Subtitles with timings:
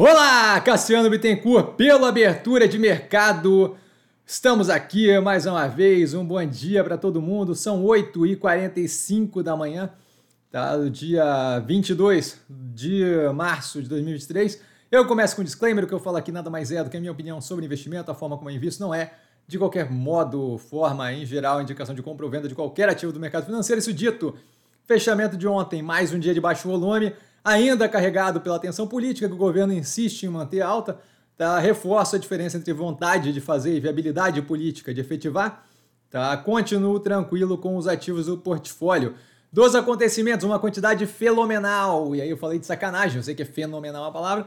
[0.00, 3.76] Olá, Cassiano Bittencourt, pela abertura de mercado.
[4.24, 6.14] Estamos aqui mais uma vez.
[6.14, 7.52] Um bom dia para todo mundo.
[7.52, 9.90] São 8h45 da manhã,
[10.52, 10.76] tá?
[10.76, 13.02] Do dia 22 de
[13.34, 14.62] março de 2023.
[14.88, 16.96] Eu começo com um disclaimer: o que eu falo aqui nada mais é do que
[16.96, 19.14] a minha opinião sobre investimento, a forma como eu invisto não é,
[19.48, 23.18] de qualquer modo, forma, em geral, indicação de compra ou venda de qualquer ativo do
[23.18, 23.80] mercado financeiro.
[23.80, 24.36] Isso dito,
[24.86, 27.12] fechamento de ontem, mais um dia de baixo volume
[27.44, 30.98] ainda carregado pela tensão política que o governo insiste em manter alta,
[31.36, 31.58] tá?
[31.58, 35.66] reforça a diferença entre vontade de fazer e viabilidade política de efetivar.
[36.10, 36.36] Tá?
[36.36, 39.14] Continuo tranquilo com os ativos do portfólio.
[39.52, 43.46] Dos acontecimentos, uma quantidade fenomenal, e aí eu falei de sacanagem, eu sei que é
[43.46, 44.46] fenomenal a palavra,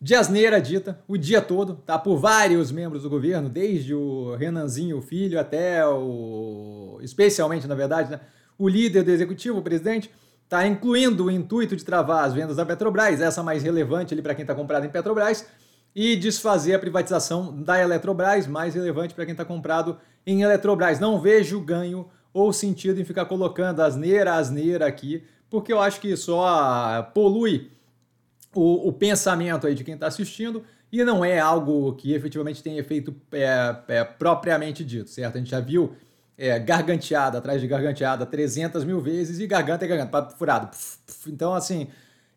[0.00, 1.98] de asneira dita o dia todo, tá?
[1.98, 6.98] Por vários membros do governo, desde o Renanzinho Filho até o.
[7.02, 8.20] especialmente, na verdade, né?
[8.56, 10.10] o líder do executivo, o presidente
[10.50, 14.34] tá incluindo o intuito de travar as vendas da Petrobras, essa mais relevante ali para
[14.34, 15.46] quem está comprado em Petrobras,
[15.94, 20.98] e desfazer a privatização da Eletrobras, mais relevante para quem está comprado em Eletrobras.
[20.98, 26.16] Não vejo ganho ou sentido em ficar colocando asneira, asneira aqui, porque eu acho que
[26.16, 27.70] só polui
[28.52, 32.76] o, o pensamento aí de quem está assistindo e não é algo que efetivamente tem
[32.76, 35.36] efeito é, é, propriamente dito, certo?
[35.36, 35.94] A gente já viu
[36.40, 40.70] é, garganteada atrás de garganteada 300 mil vezes e garganta é garganta, papo furado.
[41.26, 41.88] Então, assim,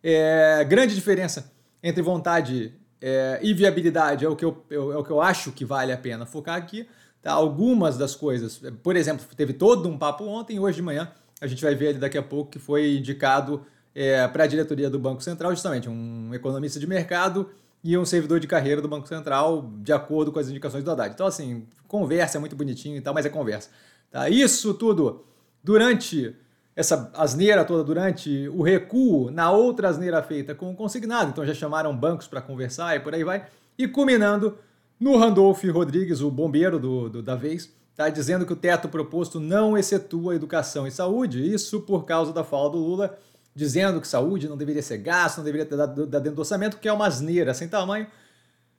[0.03, 1.49] é, grande diferença
[1.81, 5.63] entre vontade é, e viabilidade é o, que eu, é o que eu acho que
[5.63, 6.85] vale a pena focar aqui.
[7.21, 7.31] Tá?
[7.31, 11.09] Algumas das coisas, por exemplo, teve todo um papo ontem, hoje de manhã
[11.39, 13.65] a gente vai ver ali daqui a pouco que foi indicado
[13.95, 17.49] é, para a diretoria do Banco Central, justamente um economista de mercado
[17.81, 21.13] e um servidor de carreira do Banco Central, de acordo com as indicações do Haddad.
[21.13, 23.69] Então, assim, conversa é muito bonitinho e tal, mas é conversa.
[24.13, 24.29] Tá?
[24.29, 25.25] Isso tudo
[25.63, 26.35] durante
[26.75, 31.31] essa asneira toda, durante o recuo na outra asneira feita com o consignado.
[31.31, 33.47] Então já chamaram bancos para conversar e por aí vai.
[33.75, 34.55] E culminando
[34.99, 39.39] no Randolph Rodrigues, o bombeiro do, do, da vez, tá dizendo que o teto proposto
[39.39, 41.51] não excetua educação e saúde.
[41.51, 43.17] Isso por causa da fala do Lula,
[43.55, 46.87] dizendo que saúde não deveria ser gasto, não deveria ter dado, dentro do orçamento, que
[46.87, 48.05] é uma asneira sem tamanho.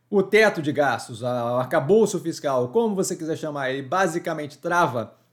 [0.08, 5.23] O teto de gastos, o arcabouço fiscal, como você quiser chamar, ele basicamente trava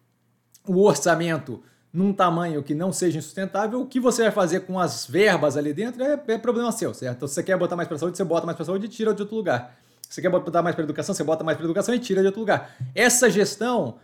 [0.68, 1.62] o orçamento
[1.94, 5.74] num tamanho que não seja insustentável, o que você vai fazer com as verbas ali
[5.74, 7.18] dentro é, é problema seu, certo?
[7.18, 9.14] Então, se você quer botar mais para saúde, você bota mais para saúde e tira
[9.14, 9.76] de outro lugar.
[10.08, 12.28] Se você quer botar mais para educação, você bota mais para educação e tira de
[12.28, 12.76] outro lugar.
[12.96, 13.96] Essa gestão,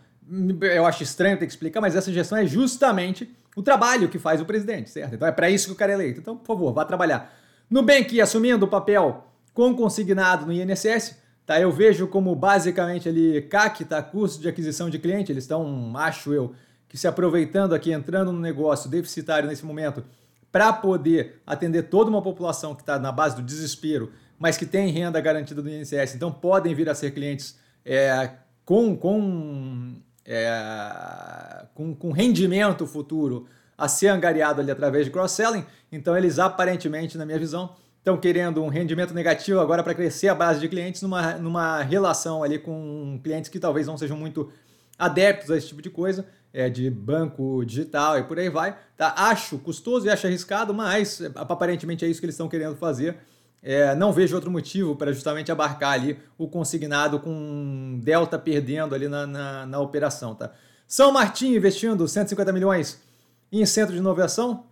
[0.60, 4.40] eu acho estranho ter que explicar, mas essa gestão é justamente o trabalho que faz
[4.40, 5.14] o presidente, certo?
[5.14, 6.20] Então é para isso que o cara é eleito.
[6.20, 7.34] Então, por favor, vá trabalhar.
[7.70, 11.16] Nubank assumindo o papel com consignado no INSS,
[11.48, 15.96] Tá, eu vejo como basicamente ali CAC, tá, custo de aquisição de cliente, eles estão,
[15.96, 16.52] acho eu,
[16.86, 20.04] que se aproveitando aqui, entrando no negócio deficitário nesse momento,
[20.52, 24.90] para poder atender toda uma população que está na base do desespero, mas que tem
[24.90, 28.30] renda garantida do INSS, então podem vir a ser clientes é,
[28.62, 29.94] com, com,
[30.26, 33.46] é, com, com rendimento futuro
[33.78, 35.64] a ser angariado ali através de cross-selling.
[35.90, 40.34] Então eles aparentemente, na minha visão, estão querendo um rendimento negativo agora para crescer a
[40.34, 44.50] base de clientes numa, numa relação ali com clientes que talvez não sejam muito
[44.98, 48.76] adeptos a esse tipo de coisa, é, de banco digital e por aí vai.
[48.96, 49.14] Tá?
[49.16, 53.16] Acho custoso e acho arriscado, mas aparentemente é isso que eles estão querendo fazer.
[53.62, 59.08] É, não vejo outro motivo para justamente abarcar ali o consignado com Delta perdendo ali
[59.08, 60.34] na, na, na operação.
[60.34, 60.52] Tá?
[60.86, 63.02] São Martin investindo 150 milhões
[63.50, 64.64] em centro de inovação,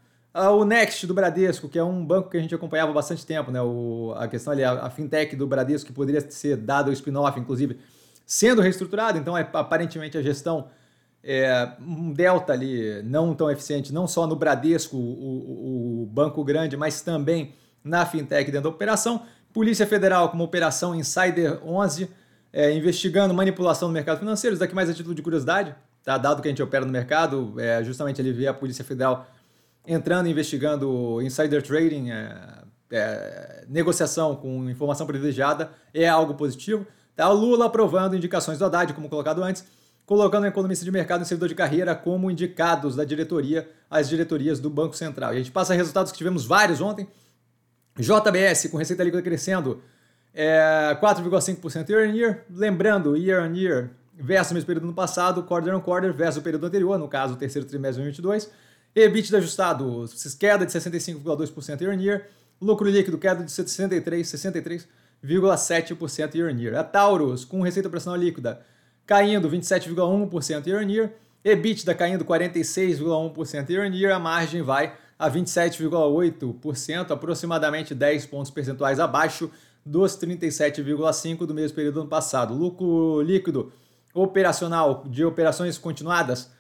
[0.50, 3.50] o Next do Bradesco, que é um banco que a gente acompanhava há bastante tempo,
[3.50, 3.60] né?
[3.62, 7.38] O, a questão ali, a, a fintech do Bradesco, que poderia ser dado o spin-off,
[7.38, 7.78] inclusive,
[8.26, 10.68] sendo reestruturado, então é, aparentemente a gestão
[11.28, 16.76] é um delta ali não tão eficiente, não só no Bradesco, o, o, banco grande,
[16.76, 19.22] mas também na fintech dentro da operação.
[19.52, 22.08] Polícia Federal com uma operação Insider 11,
[22.52, 24.54] é, investigando manipulação no mercado financeiro.
[24.54, 25.74] Isso daqui mais a título de curiosidade,
[26.04, 26.16] tá?
[26.16, 29.26] dado que a gente opera no mercado, é, justamente ele vê a Polícia Federal
[29.86, 36.86] entrando investigando insider trading, é, é, negociação com informação privilegiada, é algo positivo.
[37.14, 37.30] Tá?
[37.30, 39.64] O Lula aprovando indicações do Haddad, como colocado antes,
[40.04, 44.60] colocando o economista de mercado e servidor de carreira como indicados da diretoria às diretorias
[44.60, 45.32] do Banco Central.
[45.32, 47.08] E a gente passa resultados que tivemos vários ontem.
[47.98, 49.82] JBS com receita líquida crescendo
[50.34, 52.44] é, 4,5% year on year.
[52.50, 56.42] Lembrando, year on year versus o mesmo período no passado, quarter on quarter versus o
[56.42, 58.50] período anterior, no caso, o terceiro trimestre de 2022.
[58.96, 60.06] EBITDA ajustado,
[60.40, 62.30] queda de 65,2% year on year.
[62.58, 66.74] Lucro líquido, queda de 63, 63,7% year on year.
[66.74, 68.62] A Taurus, com receita operacional líquida,
[69.06, 71.12] caindo 27,1% year on year.
[71.44, 74.14] EBITDA caindo 46,1% year on year.
[74.14, 79.50] A margem vai a 27,8%, aproximadamente 10 pontos percentuais abaixo
[79.84, 82.54] dos 37,5% do mesmo período do ano passado.
[82.54, 83.70] Lucro líquido
[84.14, 86.55] operacional de operações continuadas,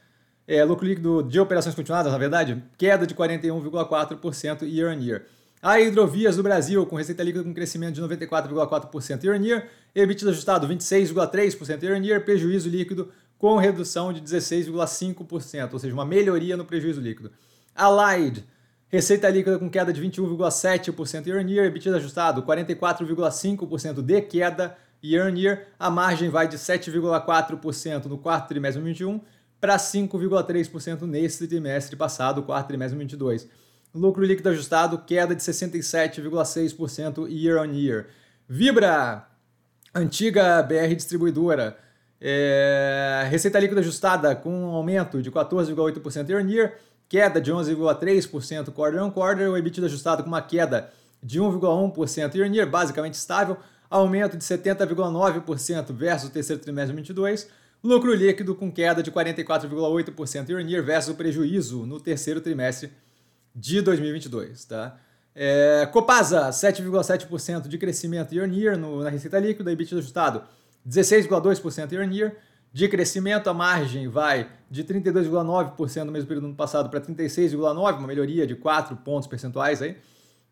[0.46, 5.24] é, lucro líquido de operações continuadas, na verdade, queda de 41,4% year on year.
[5.62, 10.30] A Hidrovias do Brasil, com receita líquida com crescimento de 94,4% year on year, EBITDA
[10.30, 16.56] ajustado 26,3% year on year, prejuízo líquido com redução de 16,5%, ou seja, uma melhoria
[16.56, 17.32] no prejuízo líquido.
[17.74, 18.44] Allied,
[18.88, 25.26] receita líquida com queda de 21,7% year on year, EBITDA ajustado 44,5% de queda year
[25.26, 29.35] on year, a margem vai de 7,4% no quarto trimestre de 2021
[29.66, 33.48] para 5,3% nesse trimestre passado, quarto trimestre de 2022.
[33.92, 38.06] Lucro líquido ajustado, queda de 67,6% year on year.
[38.48, 39.26] Vibra,
[39.92, 41.76] antiga BR distribuidora,
[42.20, 46.74] é, receita líquida ajustada com um aumento de 14,8% year on year,
[47.08, 52.48] queda de 11,3% quarter on quarter, o EBITDA ajustado com uma queda de 1,1% year
[52.48, 53.56] on year, basicamente estável,
[53.90, 60.48] aumento de 70,9% versus o terceiro trimestre de 2022, lucro líquido com queda de 44,8%
[60.48, 62.92] year on year versus o prejuízo no terceiro trimestre
[63.54, 64.64] de 2022.
[64.64, 64.98] Tá?
[65.34, 70.42] É, Copasa, 7,7% de crescimento year on year no, na receita líquida, EBITDA ajustado
[70.88, 72.36] 16,2% year on year
[72.72, 77.98] de crescimento, a margem vai de 32,9% no mesmo período do ano passado para 36,9%,
[77.98, 79.96] uma melhoria de 4 pontos percentuais aí.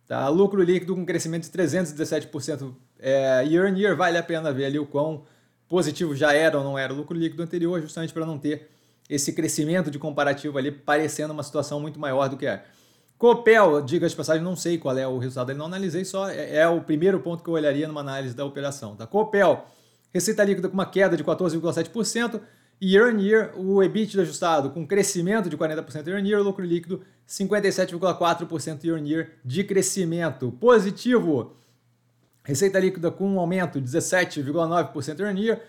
[0.07, 0.29] Tá?
[0.29, 4.79] Lucro líquido com crescimento de 317% é, year on year, vale a pena ver ali
[4.79, 5.25] o quão
[5.69, 8.71] positivo já era ou não era o lucro líquido anterior, justamente para não ter
[9.09, 12.65] esse crescimento de comparativo ali, parecendo uma situação muito maior do que é.
[13.19, 16.57] Copel, diga de passagem, não sei qual é o resultado, ele não analisei, só é,
[16.57, 18.97] é, o primeiro ponto que eu olharia numa análise da operação.
[18.97, 19.07] Tá?
[19.07, 19.67] Copel,
[20.13, 22.41] receita líquida com uma queda de 14,7%,
[22.81, 26.65] e year on year, o EBIT ajustado com crescimento de 40% year on year, lucro
[26.65, 31.57] líquido 57,4% year on year de crescimento positivo.
[32.45, 35.63] Receita líquida com um aumento de 17,9% year on year.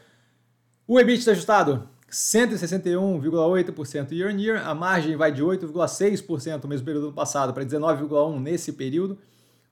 [0.85, 4.67] O EBIT ajustado 161,8% year on year.
[4.67, 9.17] A margem vai de 8,6% no mesmo período do passado para 19,1% nesse período.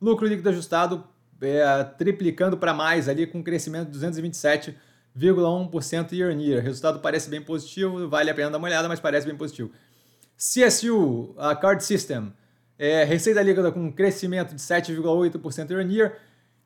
[0.01, 1.03] Lucro líquido ajustado
[1.41, 6.61] é, triplicando para mais ali com um crescimento de 227,1% year on year.
[6.61, 9.69] O resultado parece bem positivo, vale a pena dar uma olhada, mas parece bem positivo.
[10.37, 12.31] CSU, a Card System,
[12.79, 16.17] é, receita líquida com um crescimento de 7,8% year on year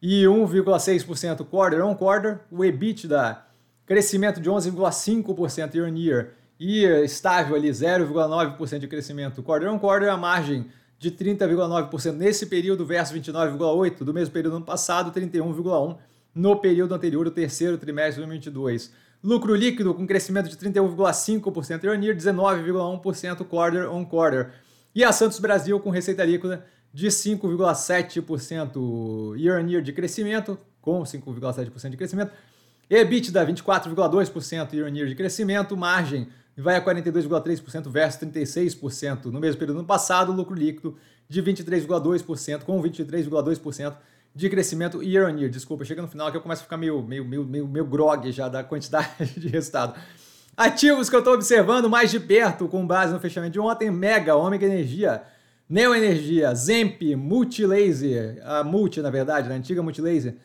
[0.02, 2.40] e 1,6% quarter on quarter.
[2.52, 3.42] O EBITDA,
[3.86, 10.10] crescimento de 11,5% year on year e estável ali 0,9% de crescimento quarter on quarter.
[10.10, 10.68] A margem
[11.00, 15.98] de 30,9% nesse período versus 29,8% do mesmo período ano passado, 31,1%
[16.34, 18.92] no período anterior, o terceiro trimestre de 2022.
[19.24, 24.52] Lucro líquido com crescimento de 31,5% year on year, 19,1% quarter on quarter.
[24.94, 26.66] E a Santos Brasil com receita líquida
[26.98, 32.32] de 5,7% year on year de crescimento, com 5,7% de crescimento.
[32.90, 36.28] EBITDA 24,2% year on year de crescimento, margem
[36.58, 40.98] vai a 42,3% versus 36% no mesmo período do ano passado, lucro líquido
[41.30, 43.96] de 23,2% com 23,2%
[44.34, 45.52] de crescimento year on year.
[45.52, 48.32] Desculpa, chega no final que eu começo a ficar meio, meio, meio, meio, meio grog
[48.32, 49.08] já da quantidade
[49.38, 49.94] de resultado.
[50.58, 54.36] Ativos que eu estou observando mais de perto com base no fechamento de ontem, Mega,
[54.36, 55.22] Ômega Energia,
[55.70, 60.36] Neo Energia, Zemp, Multilaser, a Multi na verdade, a antiga Multilaser,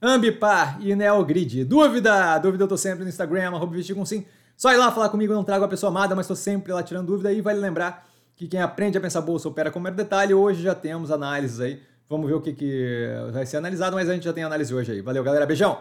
[0.00, 1.64] Ambipar e Neogrid.
[1.64, 2.38] Dúvida?
[2.38, 4.24] Dúvida eu tô sempre no Instagram, arroba com sim.
[4.56, 7.06] Só ir lá falar comigo, não trago a pessoa amada, mas estou sempre lá tirando
[7.06, 10.32] dúvida e vale lembrar que quem aprende a pensar bolsa opera com mero detalhe.
[10.32, 14.12] Hoje já temos análises aí Vamos ver o que, que vai ser analisado, mas a
[14.12, 15.00] gente já tem análise hoje aí.
[15.00, 15.46] Valeu, galera.
[15.46, 15.78] Beijão!